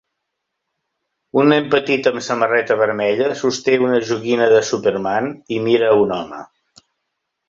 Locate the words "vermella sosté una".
2.81-3.99